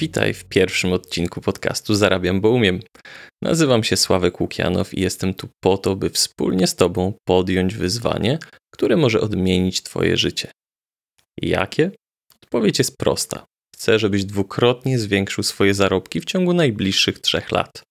Witaj 0.00 0.34
w 0.34 0.44
pierwszym 0.44 0.92
odcinku 0.92 1.40
podcastu 1.40 1.94
Zarabiam, 1.94 2.40
bo 2.40 2.50
umiem. 2.50 2.80
Nazywam 3.42 3.84
się 3.84 3.96
Sławek 3.96 4.40
Łukianow 4.40 4.94
i 4.94 5.00
jestem 5.00 5.34
tu 5.34 5.48
po 5.64 5.78
to, 5.78 5.96
by 5.96 6.10
wspólnie 6.10 6.66
z 6.66 6.76
Tobą 6.76 7.12
podjąć 7.28 7.74
wyzwanie, 7.74 8.38
które 8.74 8.96
może 8.96 9.20
odmienić 9.20 9.82
Twoje 9.82 10.16
życie. 10.16 10.50
Jakie? 11.42 11.90
Odpowiedź 12.42 12.78
jest 12.78 12.96
prosta. 12.96 13.46
Chcę, 13.76 13.98
żebyś 13.98 14.24
dwukrotnie 14.24 14.98
zwiększył 14.98 15.44
swoje 15.44 15.74
zarobki 15.74 16.20
w 16.20 16.24
ciągu 16.24 16.52
najbliższych 16.52 17.18
trzech 17.18 17.50
lat. 17.50 17.82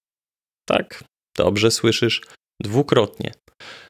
Tak, 0.67 1.03
dobrze 1.37 1.71
słyszysz, 1.71 2.21
dwukrotnie. 2.61 3.31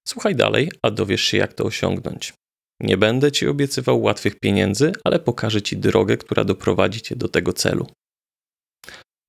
Słuchaj 0.08 0.36
dalej, 0.36 0.72
a 0.84 0.92
dowiesz 0.92 1.24
się, 1.24 1.38
jak 1.38 1.54
to 1.54 1.64
osiągnąć. 1.64 2.34
Nie 2.82 2.98
będę 2.98 3.32
ci 3.32 3.48
obiecywał 3.48 4.02
łatwych 4.02 4.40
pieniędzy, 4.40 4.92
ale 5.04 5.20
pokażę 5.20 5.62
ci 5.62 5.78
drogę, 5.78 6.18
która 6.18 6.44
doprowadzi 6.44 7.02
cię 7.02 7.16
do 7.16 7.28
tego 7.28 7.54
celu. 7.54 7.88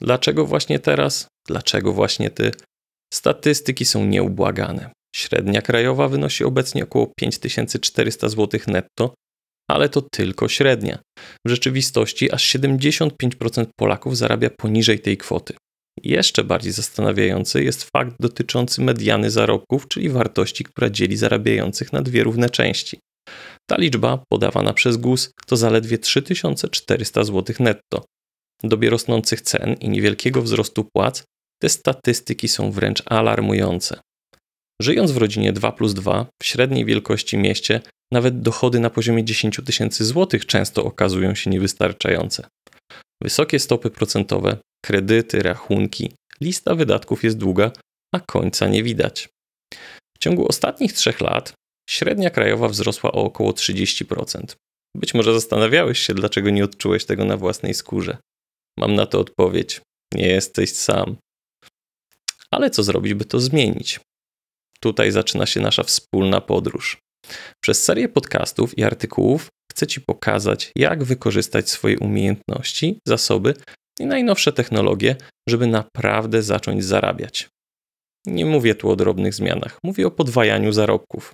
Dlaczego 0.00 0.46
właśnie 0.46 0.78
teraz? 0.78 1.26
Dlaczego 1.46 1.92
właśnie 1.92 2.30
ty? 2.30 2.50
Statystyki 3.14 3.84
są 3.84 4.04
nieubłagane. 4.04 4.90
Średnia 5.16 5.62
krajowa 5.62 6.08
wynosi 6.08 6.44
obecnie 6.44 6.84
około 6.84 7.12
5400 7.18 8.28
zł 8.28 8.60
netto, 8.66 9.14
ale 9.70 9.88
to 9.88 10.02
tylko 10.12 10.48
średnia. 10.48 10.98
W 11.46 11.50
rzeczywistości 11.50 12.32
aż 12.32 12.54
75% 12.54 13.66
Polaków 13.78 14.16
zarabia 14.16 14.50
poniżej 14.50 15.00
tej 15.00 15.16
kwoty. 15.16 15.54
Jeszcze 16.02 16.44
bardziej 16.44 16.72
zastanawiający 16.72 17.64
jest 17.64 17.88
fakt 17.96 18.16
dotyczący 18.20 18.80
mediany 18.80 19.30
zarobków, 19.30 19.88
czyli 19.88 20.08
wartości, 20.08 20.64
która 20.64 20.90
dzieli 20.90 21.16
zarabiających 21.16 21.92
na 21.92 22.02
dwie 22.02 22.24
równe 22.24 22.50
części. 22.50 22.98
Ta 23.70 23.76
liczba, 23.76 24.22
podawana 24.28 24.72
przez 24.72 24.96
GUS, 24.96 25.30
to 25.46 25.56
zaledwie 25.56 25.98
3400 25.98 27.24
zł 27.24 27.56
netto. 27.58 28.04
Dobie 28.64 28.90
rosnących 28.90 29.40
cen 29.40 29.74
i 29.80 29.88
niewielkiego 29.88 30.42
wzrostu 30.42 30.84
płac, 30.94 31.24
te 31.62 31.68
statystyki 31.68 32.48
są 32.48 32.70
wręcz 32.70 33.02
alarmujące. 33.06 34.00
Żyjąc 34.82 35.10
w 35.10 35.16
rodzinie 35.16 35.52
2 35.52 35.72
plus 35.72 35.94
2 35.94 36.26
w 36.42 36.46
średniej 36.46 36.84
wielkości 36.84 37.36
mieście, 37.36 37.80
nawet 38.12 38.40
dochody 38.40 38.80
na 38.80 38.90
poziomie 38.90 39.24
10 39.24 39.60
tysięcy 39.66 40.04
złotych 40.04 40.46
często 40.46 40.84
okazują 40.84 41.34
się 41.34 41.50
niewystarczające. 41.50 42.48
Wysokie 43.22 43.58
stopy 43.58 43.90
procentowe, 43.90 44.56
kredyty, 44.84 45.42
rachunki, 45.42 46.12
lista 46.40 46.74
wydatków 46.74 47.24
jest 47.24 47.38
długa, 47.38 47.72
a 48.14 48.20
końca 48.20 48.68
nie 48.68 48.82
widać. 48.82 49.28
W 50.16 50.18
ciągu 50.18 50.48
ostatnich 50.48 50.92
trzech 50.92 51.20
lat 51.20 51.52
średnia 51.90 52.30
krajowa 52.30 52.68
wzrosła 52.68 53.12
o 53.12 53.24
około 53.24 53.50
30%. 53.50 54.44
Być 54.96 55.14
może 55.14 55.34
zastanawiałeś 55.34 55.98
się, 55.98 56.14
dlaczego 56.14 56.50
nie 56.50 56.64
odczułeś 56.64 57.04
tego 57.04 57.24
na 57.24 57.36
własnej 57.36 57.74
skórze. 57.74 58.16
Mam 58.78 58.94
na 58.94 59.06
to 59.06 59.20
odpowiedź: 59.20 59.80
nie 60.14 60.28
jesteś 60.28 60.72
sam. 60.72 61.16
Ale 62.50 62.70
co 62.70 62.82
zrobić, 62.82 63.14
by 63.14 63.24
to 63.24 63.40
zmienić? 63.40 64.00
Tutaj 64.80 65.12
zaczyna 65.12 65.46
się 65.46 65.60
nasza 65.60 65.82
wspólna 65.82 66.40
podróż. 66.40 66.98
Przez 67.64 67.84
serię 67.84 68.08
podcastów 68.08 68.78
i 68.78 68.84
artykułów 68.84 69.48
chcę 69.72 69.86
Ci 69.86 70.00
pokazać, 70.00 70.72
jak 70.76 71.04
wykorzystać 71.04 71.70
swoje 71.70 71.98
umiejętności, 71.98 72.98
zasoby 73.08 73.54
i 74.00 74.06
najnowsze 74.06 74.52
technologie, 74.52 75.16
żeby 75.48 75.66
naprawdę 75.66 76.42
zacząć 76.42 76.84
zarabiać. 76.84 77.48
Nie 78.26 78.46
mówię 78.46 78.74
tu 78.74 78.90
o 78.90 78.96
drobnych 78.96 79.34
zmianach, 79.34 79.78
mówię 79.84 80.06
o 80.06 80.10
podwajaniu 80.10 80.72
zarobków. 80.72 81.32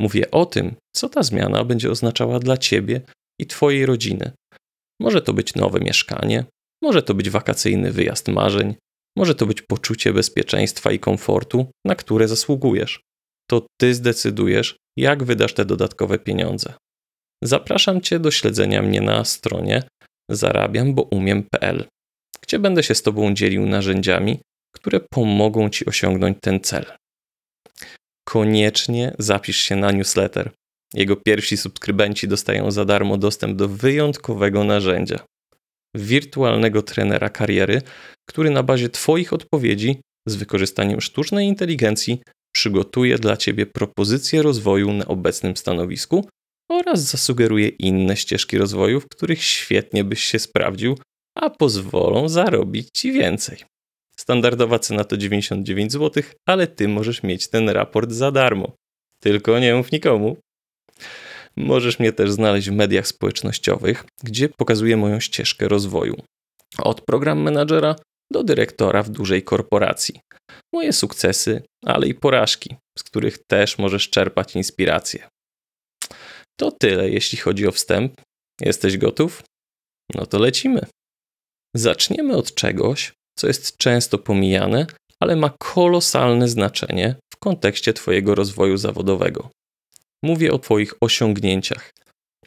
Mówię 0.00 0.30
o 0.30 0.46
tym, 0.46 0.74
co 0.96 1.08
ta 1.08 1.22
zmiana 1.22 1.64
będzie 1.64 1.90
oznaczała 1.90 2.38
dla 2.38 2.56
Ciebie 2.56 3.00
i 3.40 3.46
Twojej 3.46 3.86
rodziny. 3.86 4.32
Może 5.00 5.22
to 5.22 5.32
być 5.32 5.54
nowe 5.54 5.80
mieszkanie, 5.80 6.44
może 6.84 7.02
to 7.02 7.14
być 7.14 7.30
wakacyjny 7.30 7.92
wyjazd 7.92 8.28
marzeń, 8.28 8.74
może 9.18 9.34
to 9.34 9.46
być 9.46 9.62
poczucie 9.62 10.12
bezpieczeństwa 10.12 10.92
i 10.92 10.98
komfortu, 10.98 11.66
na 11.86 11.94
które 11.94 12.28
zasługujesz. 12.28 13.00
To 13.50 13.66
Ty 13.80 13.94
zdecydujesz, 13.94 14.76
jak 14.98 15.24
wydasz 15.24 15.54
te 15.54 15.64
dodatkowe 15.64 16.18
pieniądze. 16.18 16.74
Zapraszam 17.44 18.00
Cię 18.00 18.18
do 18.18 18.30
śledzenia 18.30 18.82
mnie 18.82 19.00
na 19.00 19.24
stronie 19.24 19.82
zarabiamboumiem.pl, 20.30 21.84
gdzie 22.42 22.58
będę 22.58 22.82
się 22.82 22.94
z 22.94 23.02
Tobą 23.02 23.34
dzielił 23.34 23.66
narzędziami, 23.66 24.40
które 24.74 25.00
pomogą 25.00 25.70
Ci 25.70 25.86
osiągnąć 25.86 26.38
ten 26.40 26.60
cel 26.60 26.84
koniecznie 28.34 29.14
zapisz 29.18 29.56
się 29.56 29.76
na 29.76 29.90
newsletter. 29.92 30.50
Jego 30.94 31.16
pierwsi 31.16 31.56
subskrybenci 31.56 32.28
dostają 32.28 32.70
za 32.70 32.84
darmo 32.84 33.16
dostęp 33.16 33.56
do 33.56 33.68
wyjątkowego 33.68 34.64
narzędzia 34.64 35.24
wirtualnego 35.94 36.82
trenera 36.82 37.28
kariery, 37.28 37.82
który 38.28 38.50
na 38.50 38.62
bazie 38.62 38.88
Twoich 38.88 39.32
odpowiedzi 39.32 40.00
z 40.28 40.34
wykorzystaniem 40.36 41.00
sztucznej 41.00 41.48
inteligencji 41.48 42.22
przygotuje 42.54 43.18
dla 43.18 43.36
Ciebie 43.36 43.66
propozycje 43.66 44.42
rozwoju 44.42 44.92
na 44.92 45.06
obecnym 45.06 45.56
stanowisku 45.56 46.28
oraz 46.70 47.00
zasugeruje 47.00 47.68
inne 47.68 48.16
ścieżki 48.16 48.58
rozwoju, 48.58 49.00
w 49.00 49.08
których 49.08 49.42
świetnie 49.42 50.04
byś 50.04 50.22
się 50.22 50.38
sprawdził, 50.38 50.98
a 51.34 51.50
pozwolą 51.50 52.28
zarobić 52.28 52.88
Ci 52.94 53.12
więcej. 53.12 53.58
Standardowa 54.16 54.78
cena 54.78 55.04
to 55.04 55.16
99 55.16 55.92
zł, 55.92 56.22
ale 56.46 56.66
ty 56.66 56.88
możesz 56.88 57.22
mieć 57.22 57.48
ten 57.48 57.68
raport 57.68 58.12
za 58.12 58.30
darmo. 58.30 58.72
Tylko 59.20 59.58
nie 59.58 59.74
mów 59.74 59.92
nikomu. 59.92 60.36
Możesz 61.56 61.98
mnie 61.98 62.12
też 62.12 62.32
znaleźć 62.32 62.70
w 62.70 62.72
mediach 62.72 63.06
społecznościowych, 63.06 64.04
gdzie 64.24 64.48
pokazuję 64.48 64.96
moją 64.96 65.20
ścieżkę 65.20 65.68
rozwoju. 65.68 66.16
Od 66.78 67.00
program 67.00 67.42
menadżera 67.42 67.96
do 68.32 68.44
dyrektora 68.44 69.02
w 69.02 69.10
dużej 69.10 69.42
korporacji. 69.42 70.20
Moje 70.72 70.92
sukcesy, 70.92 71.62
ale 71.84 72.06
i 72.06 72.14
porażki, 72.14 72.76
z 72.98 73.02
których 73.02 73.38
też 73.46 73.78
możesz 73.78 74.10
czerpać 74.10 74.56
inspirację. 74.56 75.28
To 76.60 76.72
tyle, 76.72 77.10
jeśli 77.10 77.38
chodzi 77.38 77.66
o 77.66 77.72
wstęp. 77.72 78.20
Jesteś 78.60 78.98
gotów? 78.98 79.42
No 80.14 80.26
to 80.26 80.38
lecimy. 80.38 80.86
Zaczniemy 81.76 82.36
od 82.36 82.54
czegoś, 82.54 83.12
co 83.38 83.46
jest 83.46 83.76
często 83.76 84.18
pomijane, 84.18 84.86
ale 85.20 85.36
ma 85.36 85.50
kolosalne 85.58 86.48
znaczenie 86.48 87.16
w 87.34 87.36
kontekście 87.36 87.92
Twojego 87.92 88.34
rozwoju 88.34 88.76
zawodowego. 88.76 89.50
Mówię 90.24 90.52
o 90.52 90.58
Twoich 90.58 90.94
osiągnięciach. 91.00 91.92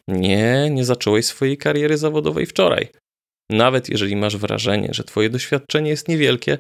Nie, 0.07 0.69
nie 0.71 0.85
zacząłeś 0.85 1.25
swojej 1.25 1.57
kariery 1.57 1.97
zawodowej 1.97 2.45
wczoraj. 2.45 2.88
Nawet 3.51 3.89
jeżeli 3.89 4.15
masz 4.15 4.38
wrażenie, 4.38 4.89
że 4.91 5.03
Twoje 5.03 5.29
doświadczenie 5.29 5.89
jest 5.89 6.07
niewielkie, 6.07 6.57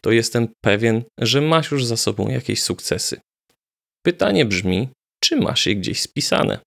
to 0.00 0.10
jestem 0.12 0.48
pewien, 0.64 1.04
że 1.20 1.40
masz 1.40 1.70
już 1.70 1.84
za 1.84 1.96
sobą 1.96 2.28
jakieś 2.28 2.62
sukcesy. 2.62 3.20
Pytanie 4.06 4.44
brzmi, 4.44 4.88
czy 5.24 5.36
masz 5.36 5.66
je 5.66 5.76
gdzieś 5.76 6.00
spisane? 6.00 6.58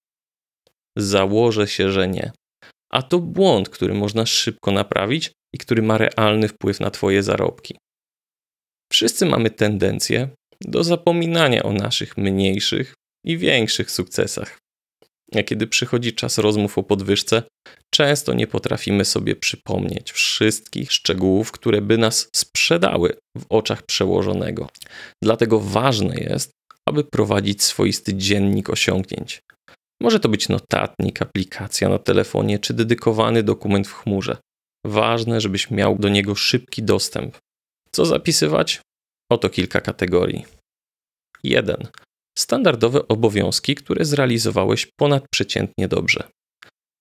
Założę 0.97 1.67
się, 1.67 1.91
że 1.91 2.07
nie. 2.07 2.31
A 2.91 3.01
to 3.01 3.19
błąd, 3.19 3.69
który 3.69 3.93
można 3.93 4.25
szybko 4.25 4.71
naprawić 4.71 5.31
i 5.55 5.57
który 5.57 5.81
ma 5.81 5.97
realny 5.97 6.47
wpływ 6.47 6.79
na 6.79 6.91
Twoje 6.91 7.23
zarobki. 7.23 7.77
Wszyscy 8.91 9.25
mamy 9.25 9.49
tendencję 9.49 10.29
do 10.61 10.83
zapominania 10.83 11.63
o 11.63 11.73
naszych 11.73 12.17
mniejszych 12.17 12.93
i 13.25 13.38
większych 13.38 13.91
sukcesach. 13.91 14.57
A 15.35 15.44
kiedy 15.44 15.68
przychodzi 15.68 16.13
czas 16.13 16.38
rozmów 16.38 16.78
o 16.78 16.84
podwyżce, 16.84 17.44
często 17.94 18.34
nie 18.34 18.47
potrafimy 18.47 19.06
sobie 19.06 19.35
przypomnieć 19.35 20.12
wszystkich 20.12 20.91
szczegółów, 20.91 21.52
które 21.52 21.81
by 21.81 21.97
nas 21.97 22.30
sprzedały 22.35 23.18
w 23.38 23.46
oczach 23.50 23.84
przełożonego. 23.84 24.69
Dlatego 25.24 25.60
ważne 25.60 26.16
jest, 26.16 26.51
aby 26.88 27.04
prowadzić 27.04 27.63
swoisty 27.63 28.13
dziennik 28.13 28.69
osiągnięć. 28.69 29.42
Może 30.01 30.19
to 30.19 30.30
być 30.30 30.50
notatnik, 30.50 31.22
aplikacja 31.22 31.89
na 31.89 32.00
telefonie 32.00 32.60
czy 32.60 32.74
dedykowany 32.74 33.44
dokument 33.44 33.88
w 33.88 33.94
chmurze. 33.94 34.38
Ważne, 34.86 35.42
żebyś 35.42 35.72
miał 35.72 35.98
do 35.98 36.10
niego 36.10 36.36
szybki 36.36 36.83
dostęp. 36.83 37.38
Co 37.92 38.06
zapisywać? 38.06 38.81
Oto 39.31 39.50
kilka 39.50 39.81
kategorii. 39.81 40.45
1. 41.44 41.88
Standardowe 42.39 43.07
obowiązki, 43.07 43.75
które 43.75 44.06
zrealizowałeś 44.06 44.88
ponadprzeciętnie 45.00 45.88
dobrze. 45.88 46.24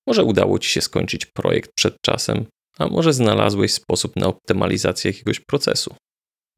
Może 0.07 0.25
udało 0.25 0.59
ci 0.59 0.71
się 0.71 0.81
skończyć 0.81 1.27
projekt 1.27 1.71
przed 1.77 1.97
czasem, 2.07 2.47
a 2.79 2.87
może 2.87 3.13
znalazłeś 3.13 3.73
sposób 3.73 4.17
na 4.17 4.27
optymalizację 4.27 5.11
jakiegoś 5.11 5.41
procesu. 5.41 5.95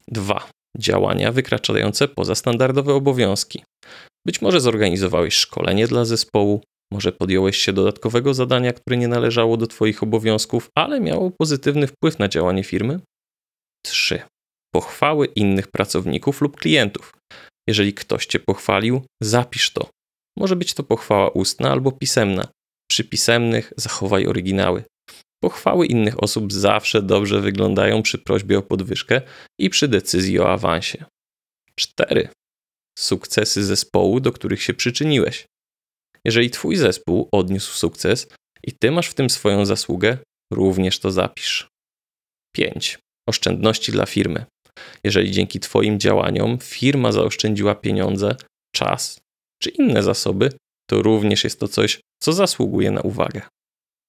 2. 0.07 0.49
Działania 0.77 1.31
wykraczające 1.31 2.07
poza 2.07 2.35
standardowe 2.35 2.93
obowiązki. 2.93 3.63
Być 4.27 4.41
może 4.41 4.61
zorganizowałeś 4.61 5.33
szkolenie 5.33 5.87
dla 5.87 6.05
zespołu, 6.05 6.63
może 6.93 7.11
podjąłeś 7.11 7.57
się 7.57 7.73
dodatkowego 7.73 8.33
zadania, 8.33 8.73
które 8.73 8.97
nie 8.97 9.07
należało 9.07 9.57
do 9.57 9.67
Twoich 9.67 10.03
obowiązków, 10.03 10.69
ale 10.77 10.99
miało 10.99 11.31
pozytywny 11.31 11.87
wpływ 11.87 12.19
na 12.19 12.27
działanie 12.27 12.63
firmy? 12.63 12.99
3. 13.85 14.21
Pochwały 14.73 15.25
innych 15.25 15.67
pracowników 15.67 16.41
lub 16.41 16.57
klientów. 16.57 17.13
Jeżeli 17.71 17.93
ktoś 17.93 18.25
Cię 18.25 18.39
pochwalił, 18.39 19.01
zapisz 19.23 19.71
to. 19.71 19.89
Może 20.37 20.55
być 20.55 20.73
to 20.73 20.83
pochwała 20.83 21.29
ustna 21.29 21.71
albo 21.71 21.91
pisemna. 21.91 22.47
Przy 22.89 23.03
pisemnych 23.03 23.73
zachowaj 23.77 24.27
oryginały. 24.27 24.83
Pochwały 25.43 25.85
innych 25.85 26.23
osób 26.23 26.53
zawsze 26.53 27.01
dobrze 27.01 27.41
wyglądają 27.41 28.03
przy 28.03 28.17
prośbie 28.17 28.57
o 28.57 28.61
podwyżkę 28.61 29.21
i 29.59 29.69
przy 29.69 29.87
decyzji 29.87 30.39
o 30.39 30.51
awansie. 30.51 31.05
4. 31.75 32.29
Sukcesy 32.99 33.63
zespołu, 33.63 34.19
do 34.19 34.31
których 34.31 34.63
się 34.63 34.73
przyczyniłeś. 34.73 35.45
Jeżeli 36.25 36.49
Twój 36.49 36.75
zespół 36.75 37.29
odniósł 37.31 37.73
sukces 37.73 38.27
i 38.63 38.71
Ty 38.71 38.91
masz 38.91 39.07
w 39.07 39.13
tym 39.13 39.29
swoją 39.29 39.65
zasługę, 39.65 40.17
również 40.53 40.99
to 40.99 41.11
zapisz. 41.11 41.67
5. 42.55 42.99
Oszczędności 43.29 43.91
dla 43.91 44.05
firmy. 44.05 44.45
Jeżeli 45.03 45.31
dzięki 45.31 45.59
Twoim 45.59 45.99
działaniom 45.99 46.57
firma 46.61 47.11
zaoszczędziła 47.11 47.75
pieniądze, 47.75 48.35
czas 48.75 49.21
czy 49.61 49.69
inne 49.69 50.03
zasoby, 50.03 50.49
to 50.89 51.01
również 51.01 51.43
jest 51.43 51.59
to 51.59 51.67
coś, 51.67 51.99
co 52.21 52.33
zasługuje 52.33 52.91
na 52.91 53.01
uwagę. 53.01 53.41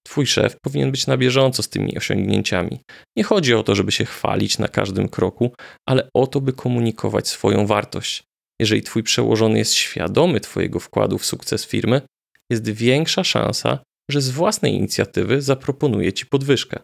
Twój 0.06 0.26
szef 0.26 0.56
powinien 0.62 0.90
być 0.90 1.06
na 1.06 1.16
bieżąco 1.16 1.62
z 1.62 1.68
tymi 1.68 1.96
osiągnięciami. 1.96 2.80
Nie 3.16 3.24
chodzi 3.24 3.54
o 3.54 3.62
to, 3.62 3.74
żeby 3.74 3.92
się 3.92 4.04
chwalić 4.04 4.58
na 4.58 4.68
każdym 4.68 5.08
kroku, 5.08 5.52
ale 5.88 6.08
o 6.14 6.26
to, 6.26 6.40
by 6.40 6.52
komunikować 6.52 7.28
swoją 7.28 7.66
wartość. 7.66 8.22
Jeżeli 8.60 8.82
Twój 8.82 9.02
przełożony 9.02 9.58
jest 9.58 9.74
świadomy 9.74 10.40
Twojego 10.40 10.80
wkładu 10.80 11.18
w 11.18 11.26
sukces 11.26 11.66
firmy, 11.66 12.02
jest 12.50 12.70
większa 12.70 13.24
szansa, 13.24 13.78
że 14.10 14.20
z 14.20 14.30
własnej 14.30 14.74
inicjatywy 14.74 15.42
zaproponuje 15.42 16.12
Ci 16.12 16.26
podwyżkę. 16.26 16.80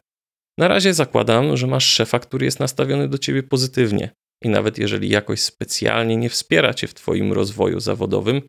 Na 0.58 0.68
razie 0.68 0.94
zakładam, 0.94 1.56
że 1.56 1.66
masz 1.66 1.86
szefa, 1.86 2.18
który 2.18 2.44
jest 2.44 2.60
nastawiony 2.60 3.08
do 3.08 3.18
Ciebie 3.18 3.42
pozytywnie 3.42 4.10
i 4.44 4.48
nawet 4.48 4.78
jeżeli 4.78 5.08
jakoś 5.08 5.40
specjalnie 5.40 6.16
nie 6.16 6.30
wspiera 6.30 6.74
Cię 6.74 6.86
w 6.86 6.94
Twoim 6.94 7.32
rozwoju 7.32 7.80
zawodowym, 7.80 8.42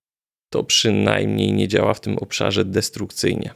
to 0.54 0.64
przynajmniej 0.64 1.54
nie 1.54 1.68
działa 1.68 1.94
w 1.94 2.02
tym 2.02 2.18
obszarze 2.18 2.66
destrukcyjnie. 2.66 3.54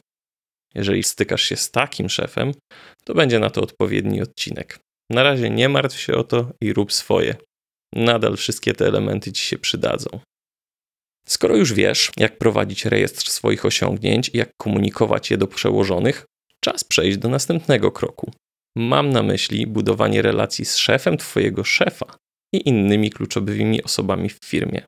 Jeżeli 0.76 1.04
stykasz 1.04 1.44
się 1.44 1.56
z 1.56 1.72
takim 1.72 2.10
szefem, 2.10 2.52
to 3.04 3.14
będzie 3.14 3.40
na 3.40 3.50
to 3.50 3.62
odpowiedni 3.62 4.22
odcinek. 4.22 4.80
Na 5.10 5.24
razie 5.24 5.50
nie 5.50 5.70
martw 5.70 6.00
się 6.00 6.16
o 6.16 6.24
to 6.24 6.52
i 6.62 6.74
rób 6.74 6.94
swoje. 6.94 7.36
Nadal 7.94 8.38
wszystkie 8.38 8.74
te 8.74 8.88
elementy 8.88 9.32
ci 9.32 9.46
się 9.46 9.58
przydadzą. 9.58 10.20
Skoro 11.28 11.56
już 11.56 11.74
wiesz, 11.74 12.12
jak 12.18 12.38
prowadzić 12.38 12.86
rejestr 12.86 13.32
swoich 13.32 13.66
osiągnięć 13.66 14.30
i 14.34 14.38
jak 14.38 14.50
komunikować 14.62 15.32
je 15.32 15.38
do 15.38 15.48
przełożonych, 15.48 16.26
czas 16.64 16.84
przejść 16.84 17.18
do 17.18 17.30
następnego 17.30 17.92
kroku. 17.92 18.32
Mam 18.78 19.10
na 19.10 19.24
myśli 19.24 19.68
budowanie 19.68 20.22
relacji 20.22 20.66
z 20.66 20.76
szefem 20.76 21.18
Twojego 21.18 21.64
szefa 21.64 22.16
i 22.54 22.70
innymi 22.70 23.10
kluczowymi 23.10 23.84
osobami 23.84 24.30
w 24.30 24.40
firmie. 24.46 24.86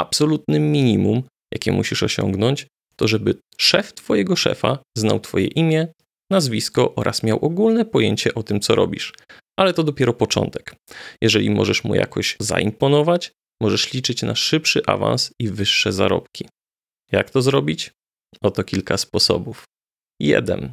Absolutnym 0.00 0.72
minimum, 0.72 1.22
jakie 1.54 1.72
musisz 1.72 2.02
osiągnąć, 2.02 2.66
to 2.96 3.08
żeby 3.08 3.38
szef 3.58 3.94
Twojego 3.94 4.36
szefa 4.36 4.78
znał 4.96 5.20
Twoje 5.20 5.46
imię, 5.46 5.88
nazwisko 6.32 6.94
oraz 6.94 7.22
miał 7.22 7.38
ogólne 7.38 7.84
pojęcie 7.84 8.34
o 8.34 8.42
tym, 8.42 8.60
co 8.60 8.74
robisz. 8.74 9.12
Ale 9.58 9.74
to 9.74 9.82
dopiero 9.82 10.12
początek. 10.12 10.74
Jeżeli 11.22 11.50
możesz 11.50 11.84
mu 11.84 11.94
jakoś 11.94 12.36
zaimponować, 12.40 13.32
możesz 13.62 13.92
liczyć 13.92 14.22
na 14.22 14.34
szybszy 14.34 14.82
awans 14.86 15.32
i 15.40 15.48
wyższe 15.48 15.92
zarobki. 15.92 16.48
Jak 17.12 17.30
to 17.30 17.42
zrobić? 17.42 17.90
Oto 18.42 18.64
kilka 18.64 18.96
sposobów. 18.96 19.64
1. 20.20 20.72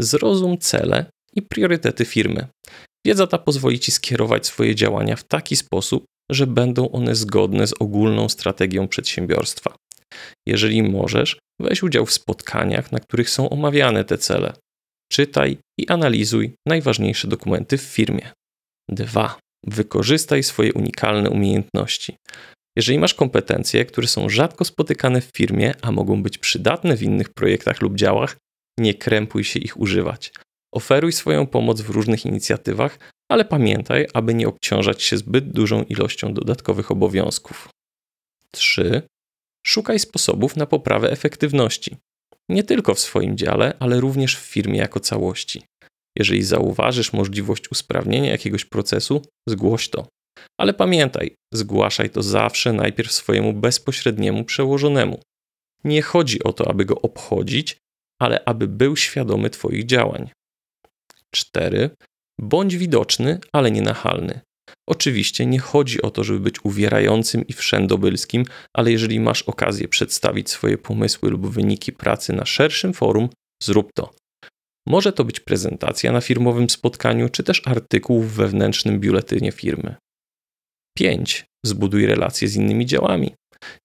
Zrozum 0.00 0.58
cele 0.58 1.06
i 1.34 1.42
priorytety 1.42 2.04
firmy. 2.04 2.46
Wiedza 3.06 3.26
ta 3.26 3.38
pozwoli 3.38 3.78
ci 3.78 3.92
skierować 3.92 4.46
swoje 4.46 4.74
działania 4.74 5.16
w 5.16 5.24
taki 5.24 5.56
sposób, 5.56 6.04
że 6.30 6.46
będą 6.46 6.90
one 6.90 7.14
zgodne 7.14 7.66
z 7.66 7.74
ogólną 7.80 8.28
strategią 8.28 8.88
przedsiębiorstwa. 8.88 9.76
Jeżeli 10.48 10.82
możesz, 10.82 11.38
weź 11.60 11.82
udział 11.82 12.06
w 12.06 12.12
spotkaniach, 12.12 12.92
na 12.92 13.00
których 13.00 13.30
są 13.30 13.50
omawiane 13.50 14.04
te 14.04 14.18
cele. 14.18 14.52
Czytaj 15.12 15.58
i 15.80 15.88
analizuj 15.88 16.54
najważniejsze 16.68 17.28
dokumenty 17.28 17.78
w 17.78 17.82
firmie. 17.82 18.30
2. 18.90 19.38
Wykorzystaj 19.66 20.42
swoje 20.42 20.72
unikalne 20.72 21.30
umiejętności. 21.30 22.16
Jeżeli 22.76 22.98
masz 22.98 23.14
kompetencje, 23.14 23.84
które 23.84 24.08
są 24.08 24.28
rzadko 24.28 24.64
spotykane 24.64 25.20
w 25.20 25.30
firmie, 25.36 25.74
a 25.82 25.92
mogą 25.92 26.22
być 26.22 26.38
przydatne 26.38 26.96
w 26.96 27.02
innych 27.02 27.28
projektach 27.28 27.80
lub 27.80 27.96
działach, 27.96 28.36
nie 28.78 28.94
krępuj 28.94 29.44
się 29.44 29.60
ich 29.60 29.80
używać. 29.80 30.32
Oferuj 30.72 31.12
swoją 31.12 31.46
pomoc 31.46 31.80
w 31.80 31.90
różnych 31.90 32.26
inicjatywach, 32.26 32.98
ale 33.30 33.44
pamiętaj, 33.44 34.06
aby 34.14 34.34
nie 34.34 34.48
obciążać 34.48 35.02
się 35.02 35.16
zbyt 35.16 35.52
dużą 35.52 35.82
ilością 35.82 36.34
dodatkowych 36.34 36.90
obowiązków. 36.90 37.68
3. 38.50 39.02
Szukaj 39.66 39.98
sposobów 39.98 40.56
na 40.56 40.66
poprawę 40.66 41.10
efektywności. 41.10 41.96
Nie 42.48 42.62
tylko 42.62 42.94
w 42.94 43.00
swoim 43.00 43.36
dziale, 43.36 43.76
ale 43.80 44.00
również 44.00 44.36
w 44.36 44.40
firmie 44.40 44.78
jako 44.78 45.00
całości. 45.00 45.62
Jeżeli 46.18 46.42
zauważysz 46.42 47.12
możliwość 47.12 47.70
usprawnienia 47.70 48.30
jakiegoś 48.30 48.64
procesu, 48.64 49.22
zgłoś 49.48 49.88
to. 49.88 50.08
Ale 50.60 50.74
pamiętaj, 50.74 51.34
zgłaszaj 51.54 52.10
to 52.10 52.22
zawsze 52.22 52.72
najpierw 52.72 53.12
swojemu 53.12 53.52
bezpośredniemu 53.52 54.44
przełożonemu. 54.44 55.20
Nie 55.84 56.02
chodzi 56.02 56.42
o 56.42 56.52
to, 56.52 56.70
aby 56.70 56.84
go 56.84 57.00
obchodzić, 57.00 57.76
ale 58.22 58.44
aby 58.44 58.68
był 58.68 58.96
świadomy 58.96 59.50
Twoich 59.50 59.86
działań. 59.86 60.30
4. 61.34 61.90
Bądź 62.40 62.76
widoczny, 62.76 63.38
ale 63.52 63.70
nie 63.70 63.82
nachalny. 63.82 64.40
Oczywiście 64.88 65.46
nie 65.46 65.58
chodzi 65.58 66.02
o 66.02 66.10
to, 66.10 66.24
żeby 66.24 66.40
być 66.40 66.64
uwierającym 66.64 67.46
i 67.46 67.52
wszędobylskim, 67.52 68.44
ale 68.76 68.92
jeżeli 68.92 69.20
masz 69.20 69.42
okazję 69.42 69.88
przedstawić 69.88 70.50
swoje 70.50 70.78
pomysły 70.78 71.30
lub 71.30 71.46
wyniki 71.46 71.92
pracy 71.92 72.32
na 72.32 72.44
szerszym 72.44 72.94
forum, 72.94 73.28
zrób 73.62 73.92
to. 73.94 74.14
Może 74.86 75.12
to 75.12 75.24
być 75.24 75.40
prezentacja 75.40 76.12
na 76.12 76.20
firmowym 76.20 76.70
spotkaniu, 76.70 77.28
czy 77.28 77.42
też 77.42 77.62
artykuł 77.64 78.22
w 78.22 78.32
wewnętrznym 78.32 79.00
biuletynie 79.00 79.52
firmy. 79.52 79.94
5. 80.98 81.44
Zbuduj 81.66 82.06
relacje 82.06 82.48
z 82.48 82.56
innymi 82.56 82.86
działami. 82.86 83.34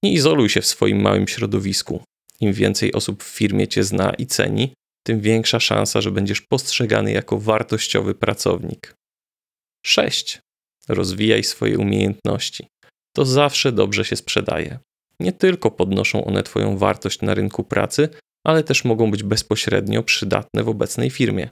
Nie 0.04 0.14
izoluj 0.14 0.50
się 0.50 0.62
w 0.62 0.66
swoim 0.66 1.02
małym 1.02 1.28
środowisku. 1.28 2.04
Im 2.42 2.54
więcej 2.54 2.94
osób 2.94 3.24
w 3.24 3.28
firmie 3.28 3.68
cię 3.68 3.84
zna 3.84 4.14
i 4.14 4.26
ceni, 4.26 4.74
tym 5.04 5.22
większa 5.22 5.60
szansa, 5.60 6.02
że 6.02 6.12
będziesz 6.12 6.42
postrzegany 6.42 7.12
jako 7.12 7.40
wartościowy 7.40 8.16
pracownik. 8.16 8.96
6. 9.86 10.40
Rozwijaj 10.90 11.44
swoje 11.44 11.78
umiejętności. 11.78 12.68
To 13.16 13.26
zawsze 13.26 13.72
dobrze 13.72 14.06
się 14.06 14.16
sprzedaje. 14.16 14.80
Nie 15.20 15.32
tylko 15.34 15.72
podnoszą 15.72 16.26
one 16.26 16.44
Twoją 16.44 16.78
wartość 16.78 17.22
na 17.22 17.34
rynku 17.34 17.64
pracy, 17.64 18.10
ale 18.46 18.64
też 18.64 18.86
mogą 18.86 19.12
być 19.12 19.24
bezpośrednio 19.24 20.04
przydatne 20.04 20.64
w 20.64 20.70
obecnej 20.70 21.10
firmie. 21.10 21.50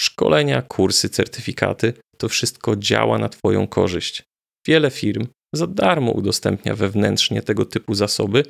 Szkolenia, 0.00 0.62
kursy, 0.62 1.08
certyfikaty 1.08 1.92
to 2.18 2.28
wszystko 2.28 2.76
działa 2.76 3.18
na 3.18 3.28
Twoją 3.28 3.66
korzyść. 3.66 4.22
Wiele 4.66 4.90
firm 4.90 5.26
za 5.54 5.66
darmo 5.66 6.12
udostępnia 6.12 6.74
wewnętrznie 6.74 7.42
tego 7.42 7.64
typu 7.64 7.94
zasoby, 7.94 8.44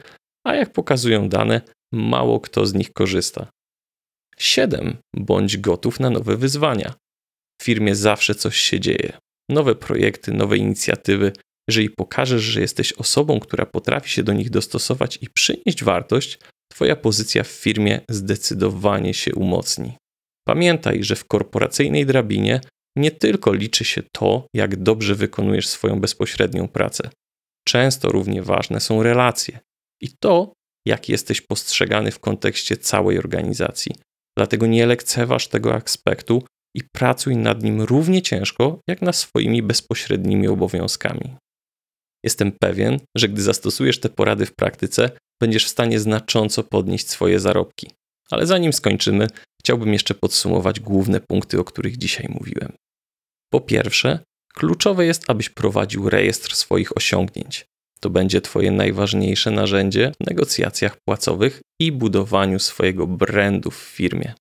a 0.46 0.54
jak 0.54 0.72
pokazują 0.72 1.28
dane, 1.28 1.60
mało 1.92 2.40
kto 2.40 2.66
z 2.66 2.74
nich 2.74 2.92
korzysta. 2.92 3.50
7. 4.38 4.96
Bądź 5.16 5.56
gotów 5.56 6.00
na 6.00 6.10
nowe 6.10 6.36
wyzwania. 6.36 6.94
W 7.60 7.64
firmie 7.64 7.94
zawsze 7.94 8.34
coś 8.34 8.56
się 8.56 8.80
dzieje. 8.80 9.18
Nowe 9.50 9.74
projekty, 9.74 10.32
nowe 10.32 10.56
inicjatywy. 10.56 11.32
Jeżeli 11.68 11.90
pokażesz, 11.90 12.42
że 12.42 12.60
jesteś 12.60 12.92
osobą, 12.92 13.40
która 13.40 13.66
potrafi 13.66 14.10
się 14.10 14.22
do 14.22 14.32
nich 14.32 14.50
dostosować 14.50 15.18
i 15.22 15.30
przynieść 15.30 15.84
wartość, 15.84 16.38
Twoja 16.72 16.96
pozycja 16.96 17.44
w 17.44 17.48
firmie 17.48 18.00
zdecydowanie 18.10 19.14
się 19.14 19.34
umocni. 19.34 19.96
Pamiętaj, 20.48 21.04
że 21.04 21.16
w 21.16 21.24
korporacyjnej 21.24 22.06
drabinie 22.06 22.60
nie 22.96 23.10
tylko 23.10 23.52
liczy 23.52 23.84
się 23.84 24.02
to, 24.12 24.46
jak 24.54 24.82
dobrze 24.82 25.14
wykonujesz 25.14 25.68
swoją 25.68 26.00
bezpośrednią 26.00 26.68
pracę. 26.68 27.10
Często 27.68 28.08
równie 28.08 28.42
ważne 28.42 28.80
są 28.80 29.02
relacje 29.02 29.60
i 30.02 30.08
to, 30.20 30.52
jak 30.86 31.08
jesteś 31.08 31.40
postrzegany 31.40 32.10
w 32.10 32.18
kontekście 32.18 32.76
całej 32.76 33.18
organizacji. 33.18 33.94
Dlatego 34.36 34.66
nie 34.66 34.86
lekceważ 34.86 35.48
tego 35.48 35.74
aspektu 35.74 36.42
i 36.76 36.84
pracuj 36.84 37.36
nad 37.36 37.62
nim 37.62 37.82
równie 37.82 38.22
ciężko, 38.22 38.80
jak 38.88 39.02
nad 39.02 39.16
swoimi 39.16 39.62
bezpośrednimi 39.62 40.48
obowiązkami. 40.48 41.36
Jestem 42.24 42.52
pewien, 42.52 43.00
że 43.16 43.28
gdy 43.28 43.42
zastosujesz 43.42 44.00
te 44.00 44.08
porady 44.08 44.46
w 44.46 44.54
praktyce, 44.54 45.10
będziesz 45.40 45.64
w 45.64 45.68
stanie 45.68 46.00
znacząco 46.00 46.62
podnieść 46.62 47.10
swoje 47.10 47.40
zarobki. 47.40 47.90
Ale 48.30 48.46
zanim 48.46 48.72
skończymy, 48.72 49.26
chciałbym 49.60 49.92
jeszcze 49.92 50.14
podsumować 50.14 50.80
główne 50.80 51.20
punkty, 51.20 51.60
o 51.60 51.64
których 51.64 51.96
dzisiaj 51.96 52.26
mówiłem. 52.28 52.72
Po 53.52 53.60
pierwsze, 53.60 54.18
kluczowe 54.54 55.06
jest, 55.06 55.30
abyś 55.30 55.48
prowadził 55.48 56.10
rejestr 56.10 56.54
swoich 56.54 56.96
osiągnięć. 56.96 57.66
To 58.02 58.10
będzie 58.10 58.40
Twoje 58.40 58.70
najważniejsze 58.70 59.50
narzędzie 59.50 60.12
w 60.22 60.26
negocjacjach 60.26 60.96
płacowych 61.08 61.60
i 61.80 61.92
budowaniu 61.92 62.58
swojego 62.58 63.06
brandu 63.06 63.70
w 63.70 63.76
firmie. 63.76 64.34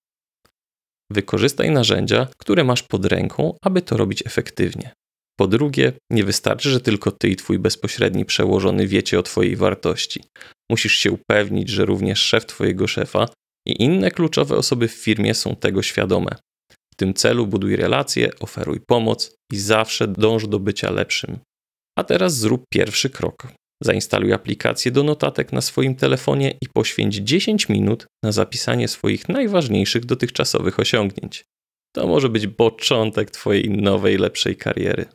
Wykorzystaj 1.12 1.72
narzędzia, 1.72 2.28
które 2.38 2.64
masz 2.64 2.84
pod 2.84 3.06
ręką, 3.06 3.58
aby 3.62 3.82
to 3.82 3.98
robić 3.98 4.24
efektywnie. 4.26 4.92
Po 5.40 5.48
drugie, 5.48 5.94
nie 6.10 6.24
wystarczy, 6.24 6.70
że 6.70 6.80
tylko 6.80 7.12
ty 7.12 7.30
i 7.30 7.36
twój 7.36 7.60
bezpośredni 7.60 8.26
przełożony 8.26 8.88
wiecie 8.88 9.20
o 9.20 9.24
twojej 9.24 9.56
wartości. 9.56 10.24
Musisz 10.72 10.96
się 10.96 11.12
upewnić, 11.12 11.70
że 11.70 11.86
również 11.86 12.20
szef 12.20 12.46
twojego 12.46 12.88
szefa 12.88 13.26
I 13.68 13.84
inne 13.84 14.12
kluczowe 14.12 14.56
osoby 14.58 14.88
w 14.88 14.94
firmie 14.94 15.34
są 15.34 15.56
tego 15.56 15.84
świadome. 15.84 16.36
W 16.94 16.96
tym 16.96 17.14
celu 17.14 17.48
buduj 17.48 17.76
relacje, 17.76 18.30
oferuj 18.40 18.80
pomoc 18.88 19.36
i 19.52 19.58
zawsze 19.58 20.08
dąż 20.08 20.48
do 20.48 20.60
bycia 20.60 20.92
lepszym. 20.92 21.40
A 22.02 22.04
teraz 22.04 22.38
zrób 22.38 22.64
pierwszy 22.70 23.10
krok. 23.10 23.48
Zainstaluj 23.84 24.34
aplikację 24.34 24.92
do 24.92 25.04
notatek 25.04 25.54
na 25.54 25.62
swoim 25.62 25.96
telefonie 25.96 26.58
i 26.62 26.70
poświęć 26.74 27.16
10 27.16 27.70
minut 27.70 28.08
na 28.24 28.32
zapisanie 28.32 28.88
swoich 28.88 29.30
najważniejszych 29.30 30.06
dotychczasowych 30.06 30.80
osiągnięć. 30.80 31.46
To 31.96 32.08
może 32.08 32.30
być 32.30 32.48
początek 32.48 33.32
Twojej 33.32 33.70
nowej, 33.70 34.18
lepszej 34.18 34.56
kariery. 34.56 35.06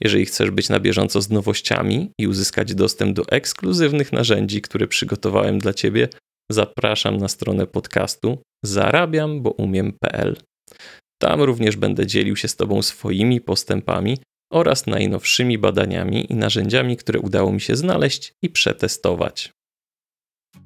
Jeżeli 0.00 0.26
chcesz 0.26 0.50
być 0.50 0.68
na 0.68 0.80
bieżąco 0.80 1.20
z 1.20 1.30
nowościami 1.30 2.10
i 2.20 2.26
uzyskać 2.26 2.74
dostęp 2.74 3.16
do 3.16 3.26
ekskluzywnych 3.28 4.12
narzędzi, 4.12 4.62
które 4.62 4.88
przygotowałem 4.88 5.58
dla 5.58 5.74
Ciebie, 5.74 6.08
zapraszam 6.50 7.16
na 7.16 7.28
stronę 7.28 7.66
podcastu 7.66 8.38
zarabiamboumiem.pl. 8.64 10.36
Tam 11.18 11.42
również 11.42 11.76
będę 11.76 12.06
dzielił 12.06 12.36
się 12.36 12.48
z 12.48 12.56
Tobą 12.56 12.82
swoimi 12.82 13.40
postępami 13.40 14.18
oraz 14.54 14.86
najnowszymi 14.86 15.58
badaniami 15.58 16.32
i 16.32 16.34
narzędziami, 16.34 16.96
które 16.96 17.20
udało 17.20 17.52
mi 17.52 17.60
się 17.60 17.76
znaleźć 17.76 18.34
i 18.42 18.50
przetestować. 18.50 19.52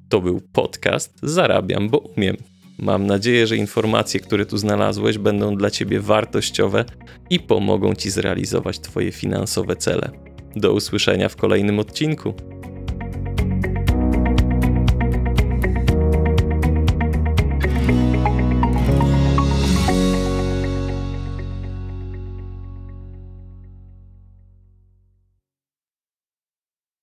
To 0.09 0.21
był 0.21 0.41
podcast 0.53 1.19
Zarabiam, 1.23 1.89
bo 1.89 1.97
umiem. 1.97 2.37
Mam 2.79 3.05
nadzieję, 3.05 3.47
że 3.47 3.57
informacje, 3.57 4.19
które 4.19 4.45
tu 4.45 4.57
znalazłeś, 4.57 5.17
będą 5.17 5.55
dla 5.55 5.69
Ciebie 5.69 5.99
wartościowe 5.99 6.85
i 7.29 7.39
pomogą 7.39 7.95
Ci 7.95 8.09
zrealizować 8.09 8.79
Twoje 8.79 9.11
finansowe 9.11 9.75
cele. 9.75 10.11
Do 10.55 10.73
usłyszenia 10.73 11.29
w 11.29 11.35
kolejnym 11.35 11.79
odcinku. 11.79 12.33